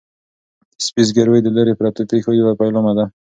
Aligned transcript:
د 0.79 0.79
سپي 0.87 1.01
زګیروی 1.09 1.39
د 1.43 1.47
لیرې 1.55 1.73
پرتو 1.79 2.01
پېښو 2.11 2.31
یو 2.41 2.59
پیلامه 2.61 2.91
ده. 2.97 3.05